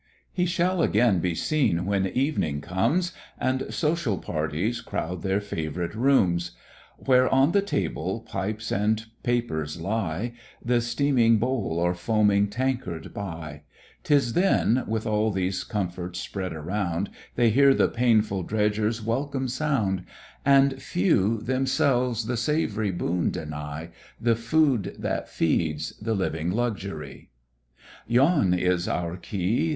[0.33, 6.53] He shall again be seen when evening comes, And social parties crowd their favourite rooms:
[6.97, 13.61] Where on the table pipes and papers lie, The steaming bowl or foaming tankard by;
[14.03, 20.03] 'Tis then, with all these comforts spread around, They hear the painful dredger's welcome sound;
[20.43, 23.89] And few themselves the savoury boon deny,
[24.19, 27.29] The food that feeds, the living luxury.
[28.07, 29.69] Yon is our Quay!